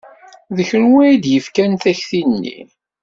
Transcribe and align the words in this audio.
D 0.55 0.57
kenwi 0.69 0.99
ay 1.05 1.15
d-yefkan 1.23 1.71
takti-nni? 1.81 2.59